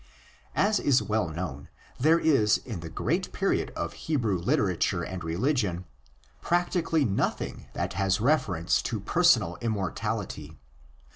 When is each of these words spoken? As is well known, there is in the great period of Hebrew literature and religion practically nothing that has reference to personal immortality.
As 0.55 0.79
is 0.79 1.03
well 1.03 1.29
known, 1.29 1.69
there 1.99 2.17
is 2.17 2.57
in 2.57 2.79
the 2.79 2.89
great 2.89 3.31
period 3.31 3.71
of 3.75 3.93
Hebrew 3.93 4.35
literature 4.35 5.03
and 5.03 5.23
religion 5.23 5.85
practically 6.41 7.05
nothing 7.05 7.67
that 7.73 7.93
has 7.93 8.19
reference 8.19 8.81
to 8.81 8.99
personal 8.99 9.59
immortality. 9.61 10.57